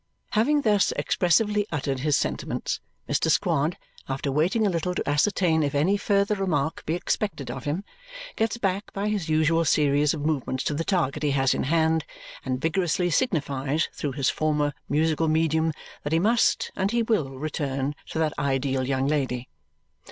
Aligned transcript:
Having 0.31 0.61
thus 0.61 0.91
expressively 0.93 1.67
uttered 1.71 1.99
his 1.99 2.17
sentiments, 2.17 2.79
Mr. 3.07 3.29
Squod, 3.29 3.77
after 4.09 4.31
waiting 4.31 4.65
a 4.65 4.69
little 4.71 4.95
to 4.95 5.07
ascertain 5.07 5.61
if 5.61 5.75
any 5.75 5.95
further 5.95 6.33
remark 6.33 6.83
be 6.87 6.95
expected 6.95 7.51
of 7.51 7.65
him, 7.65 7.83
gets 8.35 8.57
back 8.57 8.91
by 8.93 9.09
his 9.09 9.29
usual 9.29 9.63
series 9.63 10.15
of 10.15 10.25
movements 10.25 10.63
to 10.63 10.73
the 10.73 10.83
target 10.83 11.21
he 11.21 11.29
has 11.29 11.53
in 11.53 11.65
hand 11.65 12.03
and 12.43 12.59
vigorously 12.61 13.11
signifies 13.11 13.89
through 13.93 14.13
his 14.13 14.27
former 14.31 14.73
musical 14.89 15.27
medium 15.27 15.71
that 16.03 16.13
he 16.13 16.17
must 16.17 16.71
and 16.75 16.89
he 16.89 17.03
will 17.03 17.29
return 17.37 17.93
to 18.09 18.17
that 18.17 18.33
ideal 18.39 18.87
young 18.87 19.05
lady. 19.05 19.49